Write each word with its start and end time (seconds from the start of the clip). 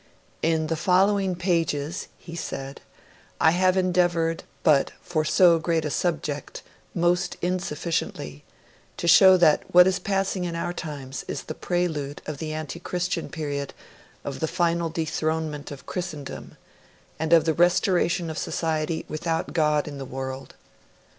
'In 0.41 0.65
the 0.65 0.75
following 0.75 1.35
pages,' 1.35 2.07
he 2.17 2.35
said, 2.35 2.81
'I 3.39 3.51
have 3.51 3.77
endeavoured, 3.77 4.43
but 4.63 4.93
for 5.03 5.23
so 5.23 5.59
great 5.59 5.85
a 5.85 5.91
subject 5.91 6.63
most 6.95 7.37
insufficiently, 7.39 8.43
to 8.97 9.07
show 9.07 9.37
that 9.37 9.61
what 9.75 9.85
is 9.85 9.99
passing 9.99 10.43
in 10.43 10.55
our 10.55 10.73
times 10.73 11.23
is 11.27 11.43
the 11.43 11.53
prelude 11.53 12.19
of 12.25 12.39
the 12.39 12.49
antichristian 12.51 13.29
period 13.29 13.75
of 14.25 14.39
the 14.39 14.47
final 14.47 14.89
dethronement 14.89 15.69
of 15.69 15.85
Christendom, 15.85 16.57
and 17.19 17.31
of 17.31 17.45
the 17.45 17.53
restoration 17.53 18.31
of 18.31 18.39
society 18.39 19.05
without 19.07 19.53
God 19.53 19.87
in 19.87 19.99
the 19.99 20.03
world.' 20.03 20.55